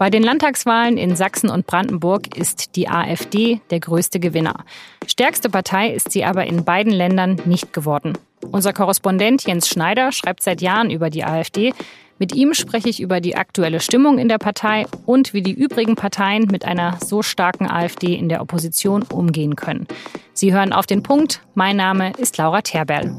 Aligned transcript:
Bei 0.00 0.08
den 0.08 0.22
Landtagswahlen 0.22 0.96
in 0.96 1.14
Sachsen 1.14 1.50
und 1.50 1.66
Brandenburg 1.66 2.34
ist 2.34 2.74
die 2.74 2.88
AfD 2.88 3.60
der 3.68 3.80
größte 3.80 4.18
Gewinner. 4.18 4.64
Stärkste 5.06 5.50
Partei 5.50 5.90
ist 5.90 6.10
sie 6.10 6.24
aber 6.24 6.46
in 6.46 6.64
beiden 6.64 6.90
Ländern 6.90 7.38
nicht 7.44 7.74
geworden. 7.74 8.16
Unser 8.50 8.72
Korrespondent 8.72 9.46
Jens 9.46 9.68
Schneider 9.68 10.10
schreibt 10.10 10.42
seit 10.42 10.62
Jahren 10.62 10.90
über 10.90 11.10
die 11.10 11.22
AfD. 11.22 11.74
Mit 12.18 12.34
ihm 12.34 12.54
spreche 12.54 12.88
ich 12.88 13.02
über 13.02 13.20
die 13.20 13.36
aktuelle 13.36 13.80
Stimmung 13.80 14.18
in 14.18 14.30
der 14.30 14.38
Partei 14.38 14.86
und 15.04 15.34
wie 15.34 15.42
die 15.42 15.52
übrigen 15.52 15.96
Parteien 15.96 16.46
mit 16.50 16.64
einer 16.64 16.96
so 17.04 17.20
starken 17.20 17.70
AfD 17.70 18.14
in 18.14 18.30
der 18.30 18.40
Opposition 18.40 19.02
umgehen 19.02 19.54
können. 19.54 19.86
Sie 20.32 20.54
hören 20.54 20.72
auf 20.72 20.86
den 20.86 21.02
Punkt. 21.02 21.42
Mein 21.54 21.76
Name 21.76 22.14
ist 22.16 22.38
Laura 22.38 22.62
Terberl. 22.62 23.14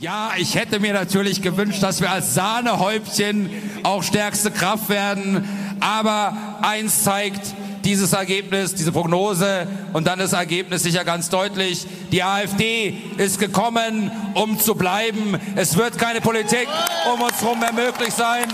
Ja, 0.00 0.30
ich 0.38 0.54
hätte 0.54 0.78
mir 0.78 0.92
natürlich 0.92 1.42
gewünscht, 1.42 1.82
dass 1.82 2.00
wir 2.00 2.12
als 2.12 2.32
Sahnehäubchen 2.32 3.50
auch 3.82 4.04
stärkste 4.04 4.52
Kraft 4.52 4.88
werden. 4.88 5.48
Aber 5.80 6.36
eins 6.62 7.02
zeigt 7.02 7.40
dieses 7.84 8.12
Ergebnis, 8.12 8.76
diese 8.76 8.92
Prognose 8.92 9.66
und 9.92 10.06
dann 10.06 10.20
das 10.20 10.34
Ergebnis 10.34 10.84
sicher 10.84 11.04
ganz 11.04 11.30
deutlich. 11.30 11.84
Die 12.12 12.22
AfD 12.22 12.96
ist 13.16 13.40
gekommen, 13.40 14.12
um 14.34 14.60
zu 14.60 14.76
bleiben. 14.76 15.36
Es 15.56 15.76
wird 15.76 15.98
keine 15.98 16.20
Politik 16.20 16.68
um 17.12 17.20
uns 17.20 17.42
herum 17.42 17.58
mehr 17.58 17.72
möglich 17.72 18.14
sein. 18.14 18.44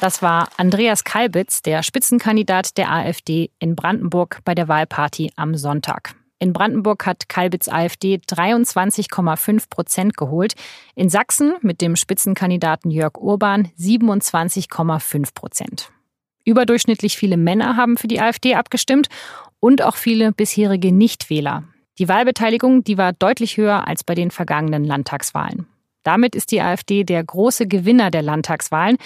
Das 0.00 0.22
war 0.22 0.48
Andreas 0.56 1.04
Kalbitz, 1.04 1.60
der 1.60 1.82
Spitzenkandidat 1.82 2.78
der 2.78 2.90
AfD 2.90 3.50
in 3.58 3.76
Brandenburg 3.76 4.38
bei 4.46 4.54
der 4.54 4.66
Wahlparty 4.66 5.30
am 5.36 5.56
Sonntag. 5.56 6.14
In 6.42 6.54
Brandenburg 6.54 7.04
hat 7.04 7.28
Kalbitz 7.28 7.68
AfD 7.68 8.16
23,5 8.16 9.68
Prozent 9.68 10.16
geholt. 10.16 10.54
In 10.94 11.10
Sachsen 11.10 11.52
mit 11.60 11.82
dem 11.82 11.96
Spitzenkandidaten 11.96 12.90
Jörg 12.90 13.18
Urban 13.18 13.68
27,5 13.78 15.34
Prozent. 15.34 15.92
Überdurchschnittlich 16.46 17.18
viele 17.18 17.36
Männer 17.36 17.76
haben 17.76 17.98
für 17.98 18.08
die 18.08 18.22
AfD 18.22 18.54
abgestimmt 18.54 19.08
und 19.60 19.82
auch 19.82 19.96
viele 19.96 20.32
bisherige 20.32 20.92
Nichtwähler. 20.92 21.64
Die 21.98 22.08
Wahlbeteiligung, 22.08 22.84
die 22.84 22.96
war 22.96 23.12
deutlich 23.12 23.58
höher 23.58 23.86
als 23.86 24.02
bei 24.02 24.14
den 24.14 24.30
vergangenen 24.30 24.84
Landtagswahlen. 24.84 25.66
Damit 26.04 26.34
ist 26.34 26.50
die 26.50 26.62
AfD 26.62 27.04
der 27.04 27.22
große 27.22 27.66
Gewinner 27.66 28.10
der 28.10 28.22
Landtagswahlen. 28.22 28.96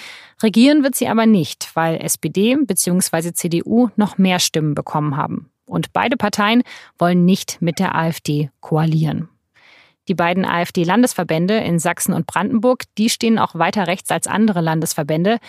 Regieren 0.41 0.83
wird 0.83 0.95
sie 0.95 1.09
aber 1.09 1.25
nicht, 1.25 1.69
weil 1.73 1.97
SPD 1.97 2.55
bzw. 2.55 3.33
CDU 3.33 3.89
noch 3.97 4.17
mehr 4.17 4.39
Stimmen 4.39 4.73
bekommen 4.73 5.17
haben. 5.17 5.51
Und 5.65 5.93
beide 5.93 6.17
Parteien 6.17 6.63
wollen 6.97 7.25
nicht 7.25 7.61
mit 7.61 7.79
der 7.79 7.95
AfD 7.95 8.49
koalieren. 8.59 9.29
Die 10.07 10.13
beiden 10.13 10.45
AfD-Landesverbände 10.45 11.57
in 11.57 11.79
Sachsen 11.79 12.13
und 12.13 12.27
Brandenburg, 12.27 12.83
die 12.97 13.09
stehen 13.09 13.39
auch 13.39 13.55
weiter 13.55 13.87
rechts 13.87 14.11
als 14.11 14.27
andere 14.27 14.61
Landesverbände. 14.61 15.39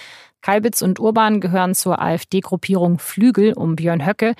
Kalbitz 0.40 0.80
und 0.80 0.98
Urban 0.98 1.40
gehören 1.40 1.74
zur 1.74 2.00
AfD-Gruppierung 2.00 2.98
Flügel 2.98 3.52
um 3.52 3.76
Björn 3.76 4.06
Höcke, 4.06 4.34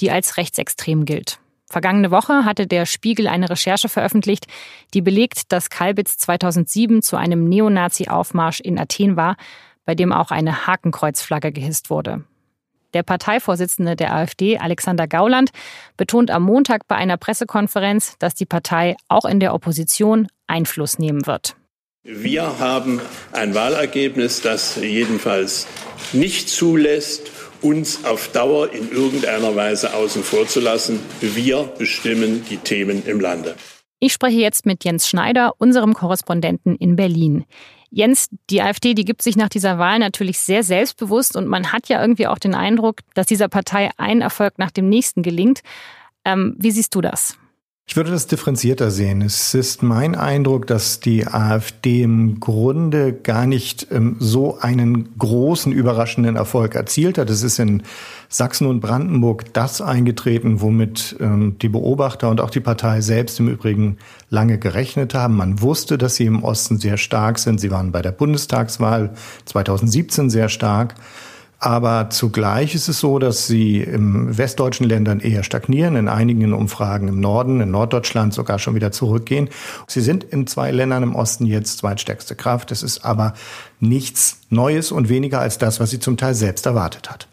die 0.00 0.10
als 0.10 0.36
rechtsextrem 0.36 1.06
gilt. 1.06 1.38
Vergangene 1.70 2.10
Woche 2.10 2.44
hatte 2.44 2.66
der 2.66 2.84
Spiegel 2.84 3.26
eine 3.26 3.48
Recherche 3.48 3.88
veröffentlicht, 3.88 4.46
die 4.92 5.00
belegt, 5.00 5.52
dass 5.52 5.70
Kalbitz 5.70 6.18
2007 6.18 7.00
zu 7.00 7.16
einem 7.16 7.48
Neonazi-Aufmarsch 7.48 8.60
in 8.60 8.78
Athen 8.78 9.16
war, 9.16 9.36
bei 9.86 9.94
dem 9.94 10.12
auch 10.12 10.30
eine 10.30 10.66
Hakenkreuzflagge 10.66 11.50
gehisst 11.50 11.88
wurde. 11.88 12.24
Der 12.94 13.02
Parteivorsitzende 13.02 13.96
der 13.96 14.14
AfD, 14.14 14.58
Alexander 14.58 15.06
Gauland, 15.08 15.50
betont 15.96 16.30
am 16.30 16.42
Montag 16.42 16.86
bei 16.88 16.96
einer 16.96 17.16
Pressekonferenz, 17.16 18.16
dass 18.18 18.34
die 18.34 18.46
Partei 18.46 18.96
auch 19.08 19.24
in 19.24 19.40
der 19.40 19.54
Opposition 19.54 20.28
Einfluss 20.46 20.98
nehmen 20.98 21.26
wird. 21.26 21.56
Wir 22.04 22.58
haben 22.58 23.00
ein 23.32 23.54
Wahlergebnis, 23.54 24.42
das 24.42 24.76
jedenfalls 24.76 25.68
nicht 26.12 26.48
zulässt, 26.48 27.30
uns 27.60 28.04
auf 28.04 28.32
Dauer 28.32 28.72
in 28.72 28.90
irgendeiner 28.90 29.54
Weise 29.54 29.94
außen 29.94 30.24
vor 30.24 30.46
zu 30.48 30.60
lassen. 30.60 30.98
Wir 31.20 31.62
bestimmen 31.78 32.44
die 32.50 32.56
Themen 32.56 33.06
im 33.06 33.20
Lande. 33.20 33.54
Ich 34.00 34.12
spreche 34.12 34.38
jetzt 34.38 34.66
mit 34.66 34.82
Jens 34.82 35.08
Schneider, 35.08 35.52
unserem 35.58 35.94
Korrespondenten 35.94 36.74
in 36.74 36.96
Berlin. 36.96 37.44
Jens, 37.94 38.30
die 38.48 38.62
AfD, 38.62 38.94
die 38.94 39.04
gibt 39.04 39.20
sich 39.20 39.36
nach 39.36 39.50
dieser 39.50 39.78
Wahl 39.78 39.98
natürlich 39.98 40.38
sehr 40.38 40.62
selbstbewusst 40.62 41.36
und 41.36 41.46
man 41.46 41.72
hat 41.72 41.88
ja 41.88 42.00
irgendwie 42.00 42.26
auch 42.26 42.38
den 42.38 42.54
Eindruck, 42.54 43.00
dass 43.14 43.26
dieser 43.26 43.48
Partei 43.48 43.90
ein 43.98 44.22
Erfolg 44.22 44.58
nach 44.58 44.70
dem 44.70 44.88
nächsten 44.88 45.22
gelingt. 45.22 45.60
Ähm, 46.24 46.54
wie 46.58 46.70
siehst 46.70 46.94
du 46.94 47.02
das? 47.02 47.36
Ich 47.84 47.96
würde 47.96 48.10
das 48.10 48.26
differenzierter 48.26 48.90
sehen. 48.90 49.22
Es 49.22 49.54
ist 49.54 49.82
mein 49.82 50.14
Eindruck, 50.14 50.66
dass 50.66 51.00
die 51.00 51.26
AfD 51.26 52.02
im 52.02 52.38
Grunde 52.38 53.12
gar 53.12 53.44
nicht 53.44 53.88
ähm, 53.90 54.16
so 54.18 54.58
einen 54.58 55.18
großen, 55.18 55.72
überraschenden 55.72 56.36
Erfolg 56.36 56.74
erzielt 56.74 57.18
hat. 57.18 57.28
Es 57.28 57.42
ist 57.42 57.58
in 57.58 57.82
Sachsen 58.28 58.66
und 58.66 58.80
Brandenburg 58.80 59.52
das 59.52 59.82
eingetreten, 59.82 60.60
womit 60.62 61.16
ähm, 61.20 61.58
die 61.60 61.68
Beobachter 61.68 62.30
und 62.30 62.40
auch 62.40 62.50
die 62.50 62.60
Partei 62.60 63.00
selbst 63.00 63.40
im 63.40 63.48
Übrigen 63.48 63.98
lange 64.30 64.58
gerechnet 64.58 65.12
haben. 65.12 65.36
Man 65.36 65.60
wusste, 65.60 65.98
dass 65.98 66.14
sie 66.14 66.24
im 66.24 66.44
Osten 66.44 66.78
sehr 66.78 66.96
stark 66.96 67.38
sind. 67.38 67.60
Sie 67.60 67.72
waren 67.72 67.92
bei 67.92 68.00
der 68.00 68.12
Bundestagswahl 68.12 69.12
2017 69.44 70.30
sehr 70.30 70.48
stark. 70.48 70.94
Aber 71.64 72.10
zugleich 72.10 72.74
ist 72.74 72.88
es 72.88 72.98
so, 72.98 73.20
dass 73.20 73.46
sie 73.46 73.82
im 73.82 74.36
westdeutschen 74.36 74.84
Ländern 74.88 75.20
eher 75.20 75.44
stagnieren, 75.44 75.94
in 75.94 76.08
einigen 76.08 76.52
Umfragen 76.54 77.06
im 77.06 77.20
Norden, 77.20 77.60
in 77.60 77.70
Norddeutschland 77.70 78.34
sogar 78.34 78.58
schon 78.58 78.74
wieder 78.74 78.90
zurückgehen. 78.90 79.48
Sie 79.86 80.00
sind 80.00 80.24
in 80.24 80.48
zwei 80.48 80.72
Ländern 80.72 81.04
im 81.04 81.14
Osten 81.14 81.46
jetzt 81.46 81.78
zweitstärkste 81.78 82.34
Kraft. 82.34 82.72
Es 82.72 82.82
ist 82.82 83.04
aber 83.04 83.34
nichts 83.78 84.40
Neues 84.50 84.90
und 84.90 85.08
weniger 85.08 85.38
als 85.38 85.56
das, 85.56 85.78
was 85.78 85.90
sie 85.90 86.00
zum 86.00 86.16
Teil 86.16 86.34
selbst 86.34 86.66
erwartet 86.66 87.08
hat. 87.08 87.28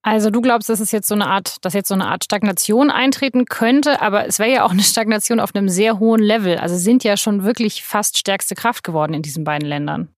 Also 0.00 0.30
du 0.30 0.40
glaubst, 0.40 0.70
dass 0.70 0.80
es 0.80 0.90
jetzt 0.90 1.06
so 1.06 1.14
eine 1.14 1.26
Art, 1.26 1.62
dass 1.62 1.74
jetzt 1.74 1.88
so 1.88 1.94
eine 1.94 2.06
Art 2.06 2.24
Stagnation 2.24 2.90
eintreten 2.90 3.44
könnte, 3.44 4.00
aber 4.00 4.26
es 4.26 4.38
wäre 4.38 4.50
ja 4.50 4.64
auch 4.64 4.70
eine 4.70 4.82
Stagnation 4.82 5.40
auf 5.40 5.54
einem 5.54 5.68
sehr 5.68 5.98
hohen 5.98 6.22
Level. 6.22 6.56
Also 6.56 6.76
sind 6.76 7.04
ja 7.04 7.18
schon 7.18 7.44
wirklich 7.44 7.84
fast 7.84 8.16
stärkste 8.16 8.54
Kraft 8.54 8.82
geworden 8.82 9.12
in 9.12 9.20
diesen 9.20 9.44
beiden 9.44 9.68
Ländern. 9.68 10.08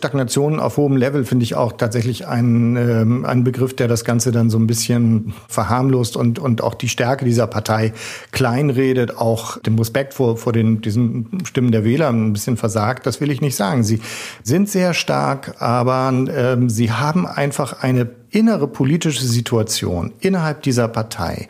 Stagnation 0.00 0.60
auf 0.60 0.78
hohem 0.78 0.96
Level 0.96 1.26
finde 1.26 1.44
ich 1.44 1.54
auch 1.54 1.72
tatsächlich 1.72 2.26
ein, 2.26 2.74
ähm, 2.76 3.26
ein 3.26 3.44
Begriff, 3.44 3.76
der 3.76 3.86
das 3.86 4.06
Ganze 4.06 4.32
dann 4.32 4.48
so 4.48 4.58
ein 4.58 4.66
bisschen 4.66 5.34
verharmlost 5.46 6.16
und, 6.16 6.38
und 6.38 6.62
auch 6.62 6.74
die 6.74 6.88
Stärke 6.88 7.26
dieser 7.26 7.46
Partei 7.46 7.92
kleinredet, 8.32 9.18
auch 9.18 9.58
dem 9.58 9.78
Respekt 9.78 10.14
vor, 10.14 10.38
vor 10.38 10.54
den, 10.54 10.80
diesen 10.80 11.44
Stimmen 11.44 11.70
der 11.70 11.84
Wähler 11.84 12.08
ein 12.08 12.32
bisschen 12.32 12.56
versagt. 12.56 13.04
Das 13.04 13.20
will 13.20 13.30
ich 13.30 13.42
nicht 13.42 13.56
sagen. 13.56 13.84
Sie 13.84 14.00
sind 14.42 14.70
sehr 14.70 14.94
stark, 14.94 15.60
aber 15.60 16.10
ähm, 16.34 16.70
sie 16.70 16.92
haben 16.92 17.26
einfach 17.26 17.82
eine 17.82 18.08
innere 18.30 18.68
politische 18.68 19.26
Situation 19.26 20.14
innerhalb 20.20 20.62
dieser 20.62 20.88
Partei, 20.88 21.48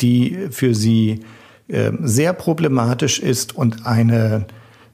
die 0.00 0.48
für 0.50 0.74
sie 0.74 1.20
äh, 1.68 1.92
sehr 2.00 2.32
problematisch 2.32 3.20
ist 3.20 3.54
und 3.54 3.86
eine 3.86 4.46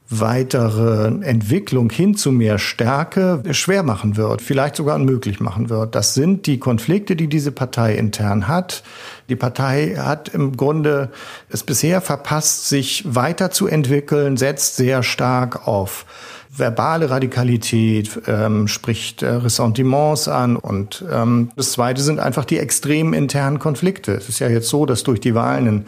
weitere 0.09 1.07
Entwicklung 1.21 1.91
hin 1.91 2.15
zu 2.15 2.31
mehr 2.31 2.57
Stärke 2.57 3.43
schwer 3.51 3.83
machen 3.83 4.17
wird, 4.17 4.41
vielleicht 4.41 4.75
sogar 4.75 4.95
unmöglich 4.95 5.39
machen 5.39 5.69
wird. 5.69 5.93
Das 5.93 6.15
sind 6.15 6.47
die 6.47 6.57
Konflikte, 6.57 7.15
die 7.15 7.27
diese 7.27 7.51
Partei 7.51 7.95
intern 7.95 8.47
hat. 8.47 8.83
Die 9.29 9.35
Partei 9.35 9.95
hat 9.97 10.29
im 10.29 10.57
Grunde 10.57 11.11
es 11.49 11.63
bisher 11.63 12.01
verpasst, 12.01 12.67
sich 12.67 13.03
weiterzuentwickeln, 13.05 14.35
setzt 14.35 14.77
sehr 14.77 15.03
stark 15.03 15.67
auf 15.67 16.05
verbale 16.51 17.11
Radikalität, 17.11 18.19
ähm, 18.27 18.67
spricht 18.67 19.21
äh, 19.21 19.29
Ressentiments 19.29 20.27
an. 20.27 20.55
Und 20.55 21.05
ähm, 21.11 21.51
das 21.55 21.73
Zweite 21.73 22.01
sind 22.01 22.19
einfach 22.19 22.45
die 22.45 22.57
extremen 22.57 23.13
internen 23.13 23.59
Konflikte. 23.59 24.13
Es 24.13 24.27
ist 24.27 24.39
ja 24.39 24.49
jetzt 24.49 24.69
so, 24.69 24.87
dass 24.87 25.03
durch 25.03 25.19
die 25.19 25.35
Wahlen 25.35 25.67
in 25.67 25.85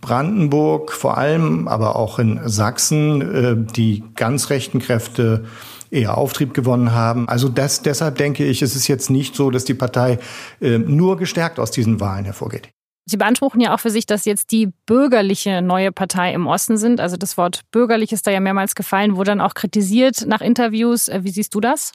Brandenburg 0.00 0.92
vor 0.92 1.18
allem, 1.18 1.68
aber 1.68 1.96
auch 1.96 2.18
in 2.18 2.40
Sachsen 2.44 3.20
äh, 3.20 3.72
die 3.74 4.04
ganz 4.14 4.50
rechten 4.50 4.78
Kräfte 4.78 5.44
eher 5.90 6.16
Auftrieb 6.16 6.54
gewonnen 6.54 6.92
haben. 6.92 7.28
Also 7.28 7.48
das, 7.48 7.82
deshalb 7.82 8.16
denke 8.16 8.44
ich, 8.44 8.62
es 8.62 8.76
ist 8.76 8.88
jetzt 8.88 9.10
nicht 9.10 9.34
so, 9.34 9.50
dass 9.50 9.64
die 9.64 9.74
Partei 9.74 10.18
äh, 10.60 10.78
nur 10.78 11.16
gestärkt 11.16 11.58
aus 11.58 11.70
diesen 11.70 12.00
Wahlen 12.00 12.24
hervorgeht. 12.24 12.68
Sie 13.06 13.16
beanspruchen 13.16 13.60
ja 13.60 13.74
auch 13.74 13.80
für 13.80 13.90
sich, 13.90 14.06
dass 14.06 14.24
jetzt 14.24 14.52
die 14.52 14.68
bürgerliche 14.86 15.62
neue 15.62 15.90
Partei 15.90 16.32
im 16.32 16.46
Osten 16.46 16.76
sind. 16.76 17.00
Also 17.00 17.16
das 17.16 17.36
Wort 17.36 17.62
bürgerlich 17.72 18.12
ist 18.12 18.26
da 18.26 18.30
ja 18.30 18.38
mehrmals 18.38 18.76
gefallen, 18.76 19.16
wurde 19.16 19.32
dann 19.32 19.40
auch 19.40 19.54
kritisiert 19.54 20.26
nach 20.26 20.40
Interviews. 20.40 21.08
Äh, 21.08 21.24
wie 21.24 21.30
siehst 21.30 21.54
du 21.54 21.60
das? 21.60 21.92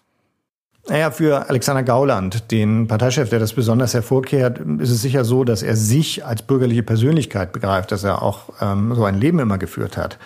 Naja, 0.88 1.10
für 1.10 1.50
Alexander 1.50 1.82
Gauland, 1.82 2.52
den 2.52 2.88
Parteichef, 2.88 3.30
der 3.30 3.40
das 3.40 3.54
besonders 3.54 3.96
hervorkehrt, 3.96 4.60
ist 4.80 4.92
es 4.92 5.02
sicher 5.02 5.26
so, 5.26 5.44
dass 5.44 5.64
er 5.64 5.76
sich 5.76 6.24
als 6.24 6.44
bürgerliche 6.44 6.84
Persönlichkeit 6.84 7.54
begreift, 7.54 7.92
dass 7.92 8.04
er 8.04 8.22
auch 8.22 8.50
ähm, 8.62 8.94
so 8.94 9.04
ein 9.04 9.20
Leben 9.20 9.40
immer 9.40 9.58
geführt 9.58 9.98
hat. 9.98 10.20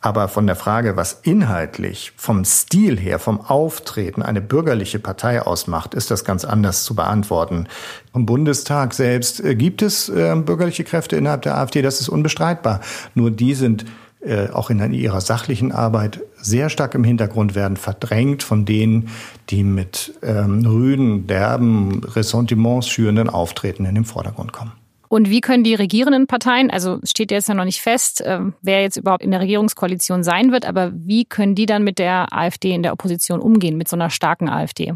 Aber 0.00 0.28
von 0.28 0.46
der 0.46 0.56
Frage, 0.56 0.96
was 0.96 1.20
inhaltlich 1.22 2.12
vom 2.16 2.46
Stil 2.46 2.98
her, 2.98 3.18
vom 3.18 3.40
Auftreten 3.40 4.22
eine 4.22 4.40
bürgerliche 4.40 5.00
Partei 5.00 5.42
ausmacht, 5.42 5.92
ist 5.92 6.10
das 6.10 6.24
ganz 6.24 6.46
anders 6.46 6.84
zu 6.84 6.94
beantworten. 6.94 7.66
Im 8.14 8.24
Bundestag 8.24 8.94
selbst 8.94 9.44
äh, 9.44 9.54
gibt 9.54 9.82
es 9.82 10.08
äh, 10.08 10.34
bürgerliche 10.36 10.84
Kräfte 10.84 11.16
innerhalb 11.16 11.42
der 11.42 11.58
AfD, 11.58 11.82
das 11.82 12.00
ist 12.00 12.08
unbestreitbar. 12.08 12.80
Nur 13.14 13.30
die 13.30 13.54
sind 13.54 13.84
äh, 14.20 14.48
auch 14.48 14.70
in 14.70 14.92
ihrer 14.92 15.20
sachlichen 15.20 15.72
Arbeit 15.72 16.20
sehr 16.46 16.70
stark 16.70 16.94
im 16.94 17.04
Hintergrund 17.04 17.54
werden, 17.54 17.76
verdrängt 17.76 18.42
von 18.42 18.64
denen, 18.64 19.10
die 19.50 19.64
mit 19.64 20.14
ähm, 20.22 20.64
rüden, 20.64 21.26
derben, 21.26 22.02
Ressentiments 22.04 22.88
schürenden 22.88 23.28
Auftreten 23.28 23.84
in 23.84 23.94
den 23.94 24.04
Vordergrund 24.04 24.52
kommen. 24.52 24.72
Und 25.08 25.30
wie 25.30 25.40
können 25.40 25.62
die 25.62 25.74
regierenden 25.74 26.26
Parteien, 26.26 26.70
also 26.70 26.98
steht 27.04 27.30
jetzt 27.30 27.48
ja 27.48 27.54
noch 27.54 27.64
nicht 27.64 27.80
fest, 27.80 28.20
äh, 28.22 28.40
wer 28.62 28.82
jetzt 28.82 28.96
überhaupt 28.96 29.22
in 29.22 29.30
der 29.30 29.40
Regierungskoalition 29.40 30.24
sein 30.24 30.52
wird, 30.52 30.64
aber 30.64 30.92
wie 30.94 31.24
können 31.24 31.54
die 31.54 31.66
dann 31.66 31.84
mit 31.84 31.98
der 31.98 32.32
AfD 32.32 32.72
in 32.72 32.82
der 32.82 32.92
Opposition 32.92 33.40
umgehen, 33.40 33.76
mit 33.76 33.88
so 33.88 33.96
einer 33.96 34.10
starken 34.10 34.48
AfD? 34.48 34.94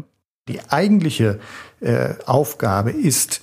Die 0.49 0.59
eigentliche 0.69 1.39
äh, 1.79 2.15
Aufgabe 2.25 2.91
ist, 2.91 3.41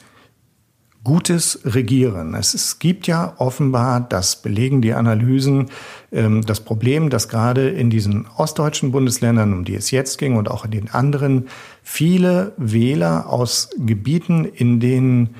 gutes 1.09 1.61
Regieren. 1.65 2.35
Es, 2.35 2.79
gibt 2.79 3.07
ja 3.07 3.33
offenbar, 3.39 3.99
das 4.07 4.43
belegen 4.43 4.83
die 4.83 4.93
Analysen, 4.93 5.71
ähm, 6.13 6.43
das 6.43 6.61
Problem, 6.61 7.09
dass 7.09 7.31
gerade 7.31 7.71
in 7.71 7.89
diesen 7.89 8.27
ostdeutschen 8.37 8.93
Bundesländern, 8.93 9.55
um 9.55 9.65
die 9.65 9.75
es 9.75 9.91
jetzt 9.91 10.19
ging 10.19 10.37
und 10.37 10.51
auch 10.51 10.67
in 10.67 10.71
den 10.71 10.91
anderen, 10.91 11.49
viele 11.83 12.53
Wähler 12.59 13.31
aus 13.31 13.71
Gebieten, 13.79 14.45
in 14.45 14.81
denen 14.81 15.35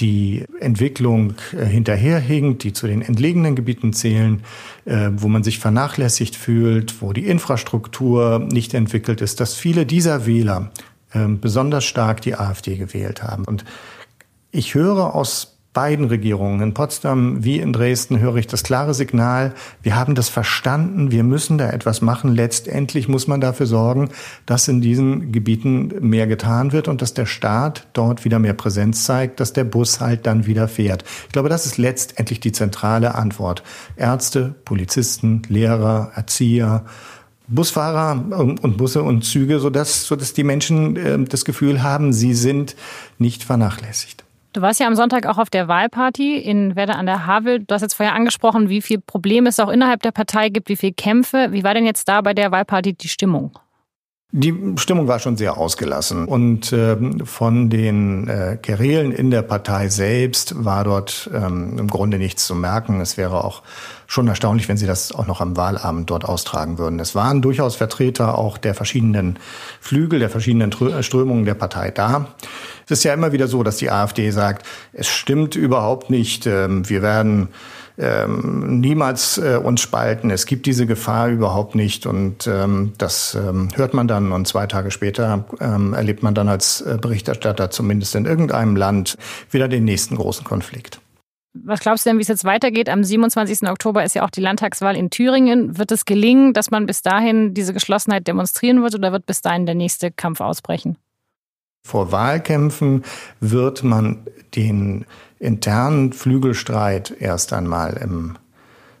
die 0.00 0.44
Entwicklung 0.58 1.34
äh, 1.52 1.66
hinterherhinkt, 1.66 2.64
die 2.64 2.72
zu 2.72 2.88
den 2.88 3.00
entlegenen 3.00 3.54
Gebieten 3.54 3.92
zählen, 3.92 4.42
äh, 4.86 5.10
wo 5.14 5.28
man 5.28 5.44
sich 5.44 5.60
vernachlässigt 5.60 6.34
fühlt, 6.34 7.00
wo 7.00 7.12
die 7.12 7.28
Infrastruktur 7.28 8.40
nicht 8.40 8.74
entwickelt 8.74 9.20
ist, 9.20 9.38
dass 9.38 9.54
viele 9.54 9.86
dieser 9.86 10.26
Wähler 10.26 10.72
äh, 11.12 11.28
besonders 11.28 11.84
stark 11.84 12.22
die 12.22 12.34
AfD 12.34 12.76
gewählt 12.76 13.22
haben. 13.22 13.44
Und 13.44 13.64
ich 14.52 14.74
höre 14.74 15.14
aus 15.14 15.52
beiden 15.72 16.04
Regierungen, 16.04 16.60
in 16.60 16.74
Potsdam 16.74 17.42
wie 17.42 17.58
in 17.58 17.72
Dresden, 17.72 18.20
höre 18.20 18.36
ich 18.36 18.46
das 18.46 18.62
klare 18.62 18.92
Signal, 18.92 19.54
wir 19.82 19.96
haben 19.96 20.14
das 20.14 20.28
verstanden, 20.28 21.10
wir 21.10 21.24
müssen 21.24 21.56
da 21.56 21.70
etwas 21.70 22.02
machen. 22.02 22.34
Letztendlich 22.34 23.08
muss 23.08 23.26
man 23.26 23.40
dafür 23.40 23.64
sorgen, 23.64 24.10
dass 24.44 24.68
in 24.68 24.82
diesen 24.82 25.32
Gebieten 25.32 25.90
mehr 26.06 26.26
getan 26.26 26.72
wird 26.72 26.88
und 26.88 27.00
dass 27.00 27.14
der 27.14 27.24
Staat 27.24 27.86
dort 27.94 28.26
wieder 28.26 28.38
mehr 28.38 28.52
Präsenz 28.52 29.04
zeigt, 29.04 29.40
dass 29.40 29.54
der 29.54 29.64
Bus 29.64 30.00
halt 30.00 30.26
dann 30.26 30.44
wieder 30.44 30.68
fährt. 30.68 31.04
Ich 31.26 31.32
glaube, 31.32 31.48
das 31.48 31.64
ist 31.64 31.78
letztendlich 31.78 32.40
die 32.40 32.52
zentrale 32.52 33.14
Antwort. 33.14 33.62
Ärzte, 33.96 34.54
Polizisten, 34.66 35.40
Lehrer, 35.48 36.12
Erzieher, 36.14 36.84
Busfahrer 37.48 38.22
und 38.30 38.76
Busse 38.76 39.02
und 39.02 39.24
Züge, 39.24 39.58
sodass, 39.58 40.04
sodass 40.04 40.34
die 40.34 40.44
Menschen 40.44 40.96
äh, 40.96 41.18
das 41.24 41.44
Gefühl 41.46 41.82
haben, 41.82 42.12
sie 42.12 42.34
sind 42.34 42.76
nicht 43.18 43.42
vernachlässigt. 43.42 44.22
Du 44.52 44.60
warst 44.60 44.80
ja 44.80 44.86
am 44.86 44.94
Sonntag 44.94 45.24
auch 45.26 45.38
auf 45.38 45.48
der 45.48 45.66
Wahlparty 45.66 46.36
in 46.36 46.76
Werder 46.76 46.96
an 46.96 47.06
der 47.06 47.26
Havel. 47.26 47.60
Du 47.60 47.74
hast 47.74 47.80
jetzt 47.80 47.94
vorher 47.94 48.14
angesprochen, 48.14 48.68
wie 48.68 48.82
viel 48.82 49.00
Probleme 49.00 49.48
es 49.48 49.58
auch 49.58 49.70
innerhalb 49.70 50.02
der 50.02 50.10
Partei 50.10 50.50
gibt, 50.50 50.68
wie 50.68 50.76
viel 50.76 50.92
Kämpfe. 50.92 51.48
Wie 51.52 51.64
war 51.64 51.72
denn 51.72 51.86
jetzt 51.86 52.06
da 52.06 52.20
bei 52.20 52.34
der 52.34 52.52
Wahlparty 52.52 52.92
die 52.92 53.08
Stimmung? 53.08 53.58
Die 54.34 54.54
Stimmung 54.76 55.08
war 55.08 55.18
schon 55.18 55.36
sehr 55.36 55.58
ausgelassen 55.58 56.24
und 56.24 56.72
ähm, 56.72 57.26
von 57.26 57.68
den 57.68 58.28
äh, 58.28 58.56
Querelen 58.56 59.12
in 59.12 59.30
der 59.30 59.42
Partei 59.42 59.88
selbst 59.90 60.64
war 60.64 60.84
dort 60.84 61.28
ähm, 61.34 61.78
im 61.78 61.86
Grunde 61.86 62.16
nichts 62.16 62.46
zu 62.46 62.54
merken. 62.54 63.02
Es 63.02 63.18
wäre 63.18 63.44
auch 63.44 63.60
schon 64.06 64.28
erstaunlich, 64.28 64.70
wenn 64.70 64.78
sie 64.78 64.86
das 64.86 65.12
auch 65.12 65.26
noch 65.26 65.42
am 65.42 65.58
Wahlabend 65.58 66.08
dort 66.08 66.24
austragen 66.24 66.78
würden. 66.78 66.98
Es 66.98 67.14
waren 67.14 67.42
durchaus 67.42 67.76
Vertreter 67.76 68.38
auch 68.38 68.56
der 68.56 68.74
verschiedenen 68.74 69.38
Flügel, 69.82 70.18
der 70.18 70.30
verschiedenen 70.30 70.72
Strömungen 71.02 71.44
der 71.44 71.54
Partei 71.54 71.90
da. 71.90 72.28
Es 72.86 72.92
ist 72.92 73.04
ja 73.04 73.12
immer 73.12 73.32
wieder 73.32 73.48
so, 73.48 73.62
dass 73.62 73.76
die 73.76 73.90
AfD 73.90 74.30
sagt, 74.30 74.66
es 74.94 75.08
stimmt 75.08 75.56
überhaupt 75.56 76.08
nicht, 76.08 76.46
ähm, 76.46 76.88
wir 76.88 77.02
werden 77.02 77.48
ähm, 77.98 78.80
niemals 78.80 79.38
äh, 79.38 79.56
uns 79.56 79.80
spalten. 79.80 80.30
Es 80.30 80.46
gibt 80.46 80.66
diese 80.66 80.86
Gefahr 80.86 81.28
überhaupt 81.28 81.74
nicht. 81.74 82.06
Und 82.06 82.46
ähm, 82.46 82.92
das 82.98 83.34
ähm, 83.34 83.68
hört 83.74 83.94
man 83.94 84.08
dann 84.08 84.32
und 84.32 84.46
zwei 84.46 84.66
Tage 84.66 84.90
später 84.90 85.44
ähm, 85.60 85.94
erlebt 85.94 86.22
man 86.22 86.34
dann 86.34 86.48
als 86.48 86.80
äh, 86.80 86.98
Berichterstatter 87.00 87.70
zumindest 87.70 88.14
in 88.14 88.24
irgendeinem 88.24 88.76
Land 88.76 89.18
wieder 89.50 89.68
den 89.68 89.84
nächsten 89.84 90.16
großen 90.16 90.44
Konflikt. 90.44 91.00
Was 91.54 91.80
glaubst 91.80 92.06
du 92.06 92.10
denn, 92.10 92.16
wie 92.16 92.22
es 92.22 92.28
jetzt 92.28 92.44
weitergeht? 92.44 92.88
Am 92.88 93.04
27. 93.04 93.68
Oktober 93.68 94.02
ist 94.02 94.14
ja 94.14 94.24
auch 94.24 94.30
die 94.30 94.40
Landtagswahl 94.40 94.96
in 94.96 95.10
Thüringen. 95.10 95.76
Wird 95.76 95.92
es 95.92 96.06
gelingen, 96.06 96.54
dass 96.54 96.70
man 96.70 96.86
bis 96.86 97.02
dahin 97.02 97.52
diese 97.52 97.74
Geschlossenheit 97.74 98.26
demonstrieren 98.26 98.82
wird 98.82 98.94
oder 98.94 99.12
wird 99.12 99.26
bis 99.26 99.42
dahin 99.42 99.66
der 99.66 99.74
nächste 99.74 100.10
Kampf 100.10 100.40
ausbrechen? 100.40 100.96
Vor 101.84 102.12
Wahlkämpfen 102.12 103.04
wird 103.40 103.82
man 103.82 104.26
den 104.54 105.04
internen 105.38 106.12
Flügelstreit 106.12 107.14
erst 107.18 107.52
einmal 107.52 107.94
im, 107.94 108.36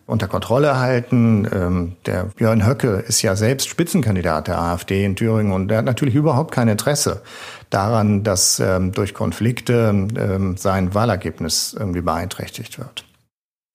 unter 0.06 0.26
Kontrolle 0.26 0.78
halten. 0.78 1.48
Ähm, 1.52 1.96
der 2.06 2.24
Björn 2.36 2.66
Höcke 2.66 3.04
ist 3.06 3.22
ja 3.22 3.36
selbst 3.36 3.68
Spitzenkandidat 3.68 4.48
der 4.48 4.60
AfD 4.60 5.04
in 5.04 5.14
Thüringen 5.14 5.52
und 5.52 5.68
der 5.68 5.78
hat 5.78 5.84
natürlich 5.84 6.16
überhaupt 6.16 6.52
kein 6.52 6.68
Interesse 6.68 7.22
daran, 7.70 8.24
dass 8.24 8.58
ähm, 8.58 8.92
durch 8.92 9.14
Konflikte 9.14 10.08
ähm, 10.16 10.56
sein 10.56 10.94
Wahlergebnis 10.94 11.76
irgendwie 11.78 12.02
beeinträchtigt 12.02 12.78
wird. 12.78 13.04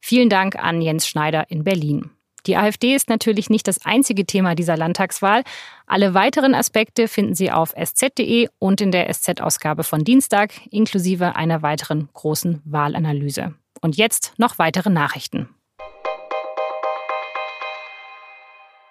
Vielen 0.02 0.30
Dank 0.30 0.58
an 0.58 0.82
Jens 0.82 1.08
Schneider 1.08 1.50
in 1.50 1.64
Berlin. 1.64 2.12
Die 2.48 2.56
AfD 2.56 2.96
ist 2.96 3.10
natürlich 3.10 3.50
nicht 3.50 3.68
das 3.68 3.86
einzige 3.86 4.26
Thema 4.26 4.56
dieser 4.56 4.78
Landtagswahl. 4.78 5.44
Alle 5.86 6.14
weiteren 6.14 6.56
Aspekte 6.56 7.10
finden 7.10 7.36
Sie 7.36 7.52
auf 7.52 7.74
sz.de 7.76 8.48
und 8.58 8.80
in 8.80 8.92
der 8.92 9.14
SZ-Ausgabe 9.14 9.84
von 9.84 10.06
Dienstag, 10.06 10.54
inklusive 10.72 11.36
einer 11.36 11.62
weiteren 11.62 12.08
großen 12.14 12.62
Wahlanalyse. 12.64 13.54
Und 13.82 13.98
jetzt 13.98 14.34
noch 14.38 14.58
weitere 14.60 14.90
Nachrichten. 14.90 15.50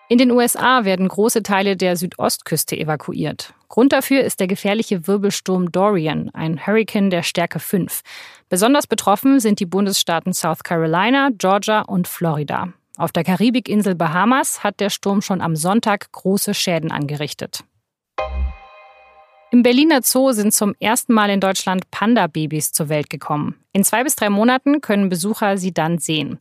In 0.09 0.19
den 0.19 0.31
USA 0.31 0.85
werden 0.85 1.09
große 1.09 1.43
Teile 1.43 1.77
der 1.77 1.97
Südostküste 1.97 2.77
evakuiert. 2.77 3.55
Grund 3.69 3.93
dafür 3.93 4.21
ist 4.21 4.39
der 4.39 4.47
gefährliche 4.47 5.09
Wirbelsturm 5.09 5.73
Dorian, 5.73 6.31
ein 6.33 6.65
Hurrikan 6.65 7.11
der 7.11 7.25
Stärke 7.25 7.59
5. 7.59 8.03
Besonders 8.49 8.87
betroffen 8.87 9.41
sind 9.41 9.59
die 9.59 9.67
Bundesstaaten 9.67 10.33
South 10.33 10.63
Carolina, 10.63 11.31
Georgia 11.37 11.81
und 11.81 12.07
Florida. 12.07 12.73
Auf 12.99 13.13
der 13.13 13.25
Karibikinsel 13.25 13.95
Bahamas 13.95 14.65
hat 14.65 14.81
der 14.81 14.89
Sturm 14.89 15.21
schon 15.21 15.43
am 15.43 15.55
Sonntag 15.55 16.11
große 16.13 16.55
Schäden 16.55 16.91
angerichtet. 16.91 17.63
Im 19.51 19.63
Berliner 19.63 20.01
Zoo 20.03 20.33
sind 20.33 20.55
zum 20.55 20.75
ersten 20.81 21.13
Mal 21.13 21.31
in 21.31 21.41
Deutschland 21.41 21.91
Panda-Babys 21.91 22.73
zur 22.73 22.89
Welt 22.89 23.11
gekommen. 23.11 23.55
In 23.73 23.85
zwei 23.85 24.03
bis 24.03 24.17
drei 24.17 24.31
Monaten 24.31 24.81
können 24.81 25.09
Besucher 25.11 25.59
sie 25.59 25.73
dann 25.73 25.99
sehen. 25.99 26.39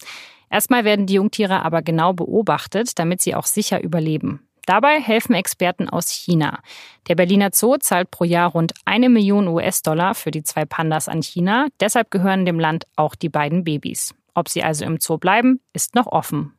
Erstmal 0.49 0.85
werden 0.85 1.05
die 1.05 1.15
Jungtiere 1.15 1.63
aber 1.63 1.81
genau 1.81 2.13
beobachtet, 2.13 2.97
damit 2.97 3.21
sie 3.21 3.35
auch 3.35 3.45
sicher 3.45 3.83
überleben. 3.83 4.47
Dabei 4.65 4.99
helfen 4.99 5.35
Experten 5.35 5.89
aus 5.89 6.09
China. 6.09 6.59
Der 7.07 7.15
Berliner 7.15 7.49
Zoo 7.53 7.77
zahlt 7.77 8.09
pro 8.11 8.23
Jahr 8.23 8.49
rund 8.51 8.73
eine 8.85 9.09
Million 9.09 9.47
US-Dollar 9.47 10.15
für 10.15 10.31
die 10.31 10.43
zwei 10.43 10.65
Pandas 10.65 11.07
an 11.07 11.21
China. 11.21 11.67
Deshalb 11.79 12.09
gehören 12.09 12.45
dem 12.45 12.59
Land 12.59 12.85
auch 12.95 13.13
die 13.13 13.29
beiden 13.29 13.63
Babys. 13.63 14.15
Ob 14.35 14.49
sie 14.49 14.63
also 14.63 14.85
im 14.85 14.99
Zoo 14.99 15.17
bleiben, 15.17 15.61
ist 15.73 15.95
noch 15.95 16.07
offen. 16.07 16.53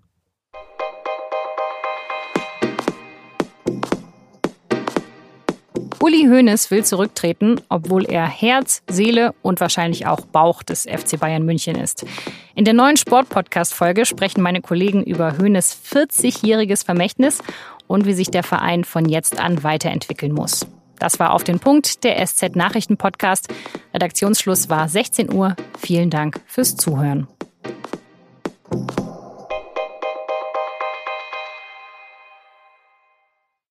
Uli 6.00 6.26
Hoeneß 6.28 6.70
will 6.70 6.84
zurücktreten, 6.84 7.60
obwohl 7.68 8.04
er 8.04 8.26
Herz, 8.26 8.82
Seele 8.88 9.34
und 9.42 9.60
wahrscheinlich 9.60 10.06
auch 10.06 10.20
Bauch 10.20 10.62
des 10.62 10.82
FC 10.82 11.18
Bayern 11.18 11.44
München 11.44 11.74
ist. 11.74 12.06
In 12.54 12.64
der 12.64 12.74
neuen 12.74 12.96
Sport-Podcast-Folge 12.96 14.06
sprechen 14.06 14.40
meine 14.40 14.60
Kollegen 14.60 15.02
über 15.02 15.36
Hoeneß 15.36 15.76
40-jähriges 15.92 16.84
Vermächtnis 16.84 17.42
und 17.88 18.06
wie 18.06 18.14
sich 18.14 18.30
der 18.30 18.44
Verein 18.44 18.84
von 18.84 19.08
jetzt 19.08 19.40
an 19.40 19.64
weiterentwickeln 19.64 20.32
muss. 20.32 20.64
Das 20.98 21.18
war 21.18 21.34
auf 21.34 21.44
den 21.44 21.58
Punkt 21.58 22.04
der 22.04 22.24
SZ 22.24 22.54
Nachrichten 22.54 22.96
Podcast. 22.96 23.52
Redaktionsschluss 23.92 24.70
war 24.70 24.88
16 24.88 25.32
Uhr. 25.32 25.56
Vielen 25.78 26.10
Dank 26.10 26.40
fürs 26.46 26.76
Zuhören. 26.76 27.26
Thank 28.70 28.98
you. 29.00 29.05